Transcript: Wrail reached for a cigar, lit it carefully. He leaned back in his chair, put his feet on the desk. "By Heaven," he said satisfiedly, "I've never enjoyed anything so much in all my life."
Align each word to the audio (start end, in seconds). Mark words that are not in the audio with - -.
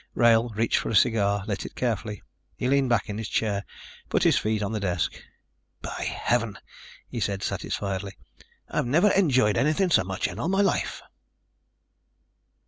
Wrail 0.15 0.49
reached 0.55 0.79
for 0.79 0.89
a 0.89 0.95
cigar, 0.95 1.43
lit 1.45 1.63
it 1.63 1.75
carefully. 1.75 2.23
He 2.55 2.67
leaned 2.67 2.89
back 2.89 3.07
in 3.07 3.19
his 3.19 3.29
chair, 3.29 3.63
put 4.09 4.23
his 4.23 4.35
feet 4.35 4.63
on 4.63 4.71
the 4.71 4.79
desk. 4.79 5.13
"By 5.83 6.09
Heaven," 6.11 6.57
he 7.07 7.19
said 7.19 7.43
satisfiedly, 7.43 8.13
"I've 8.67 8.87
never 8.87 9.11
enjoyed 9.11 9.57
anything 9.57 9.91
so 9.91 10.03
much 10.03 10.27
in 10.27 10.39
all 10.39 10.49
my 10.49 10.61
life." 10.61 11.03